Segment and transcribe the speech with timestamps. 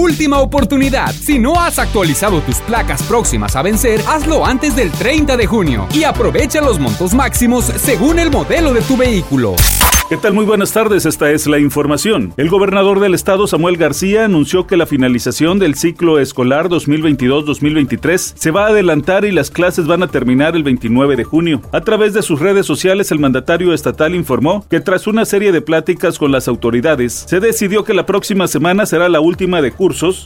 [0.00, 1.12] Última oportunidad.
[1.12, 5.86] Si no has actualizado tus placas próximas a vencer, hazlo antes del 30 de junio
[5.92, 9.56] y aprovecha los montos máximos según el modelo de tu vehículo.
[10.10, 10.32] ¿Qué tal?
[10.32, 12.34] Muy buenas tardes, esta es la información.
[12.36, 18.50] El gobernador del estado, Samuel García, anunció que la finalización del ciclo escolar 2022-2023 se
[18.50, 21.62] va a adelantar y las clases van a terminar el 29 de junio.
[21.70, 25.62] A través de sus redes sociales, el mandatario estatal informó que tras una serie de
[25.62, 29.70] pláticas con las autoridades, se decidió que la próxima semana será la última de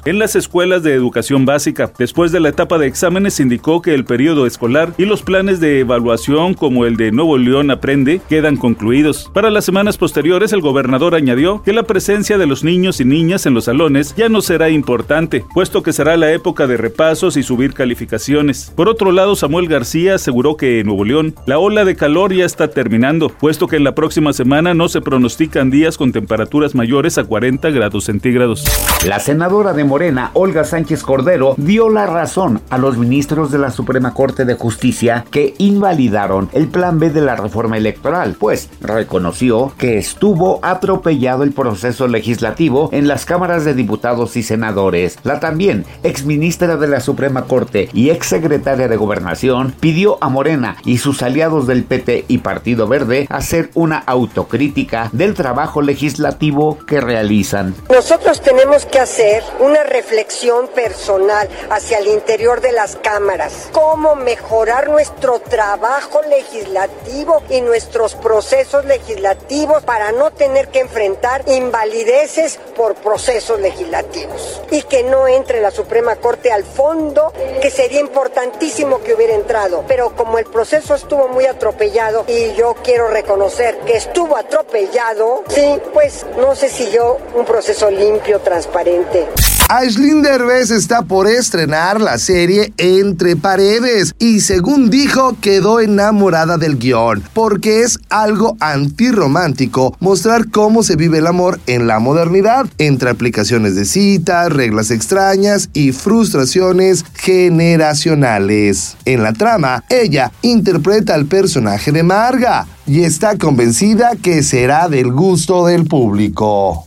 [0.04, 1.91] en las escuelas de educación básica.
[1.98, 5.80] Después de la etapa de exámenes, indicó que el periodo escolar y los planes de
[5.80, 9.30] evaluación como el de Nuevo León Aprende quedan concluidos.
[9.32, 13.46] Para la semanas posteriores, el gobernador añadió que la presencia de los niños y niñas
[13.46, 17.42] en los salones ya no será importante, puesto que será la época de repasos y
[17.42, 18.72] subir calificaciones.
[18.77, 22.44] Por otro lado, Samuel García aseguró que en Nuevo León la ola de calor ya
[22.44, 27.16] está terminando, puesto que en la próxima semana no se pronostican días con temperaturas mayores
[27.16, 28.64] a 40 grados centígrados.
[29.06, 33.70] La senadora de Morena, Olga Sánchez Cordero, dio la razón a los ministros de la
[33.70, 39.75] Suprema Corte de Justicia que invalidaron el plan B de la reforma electoral, pues reconoció
[39.77, 45.19] que estuvo atropellado el proceso legislativo en las cámaras de diputados y senadores.
[45.25, 50.97] La también exministra de la Suprema Corte y exsecretaria de Gobernación pidió a Morena y
[50.97, 57.75] sus aliados del PT y Partido Verde hacer una autocrítica del trabajo legislativo que realizan.
[57.91, 64.88] Nosotros tenemos que hacer una reflexión personal hacia el interior de las cámaras, cómo mejorar
[64.88, 73.60] nuestro trabajo legislativo y nuestros procesos legislativos para no tener que enfrentar invalideces por procesos
[73.60, 79.34] legislativos y que no entre la Suprema Corte al fondo, que sería importantísimo que hubiera
[79.34, 79.84] entrado.
[79.86, 85.80] Pero como el proceso estuvo muy atropellado y yo quiero reconocer que estuvo atropellado, sí,
[85.92, 89.23] pues no sé si yo un proceso limpio, transparente.
[89.68, 96.78] Aislinn Derbez está por estrenar la serie Entre Paredes y según dijo quedó enamorada del
[96.78, 103.08] guion porque es algo antirromántico mostrar cómo se vive el amor en la modernidad entre
[103.08, 108.98] aplicaciones de citas, reglas extrañas y frustraciones generacionales.
[109.06, 115.10] En la trama, ella interpreta al personaje de Marga y está convencida que será del
[115.10, 116.86] gusto del público.